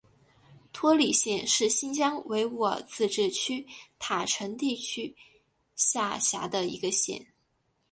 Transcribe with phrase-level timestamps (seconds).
[0.73, 3.67] 托里县是新疆维吾尔自治区
[3.99, 5.15] 塔城地区
[5.75, 7.27] 下辖的一个县。